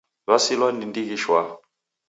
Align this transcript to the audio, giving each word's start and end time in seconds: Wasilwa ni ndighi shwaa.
Wasilwa 0.29 0.67
ni 0.71 0.85
ndighi 0.89 1.15
shwaa. 1.23 1.49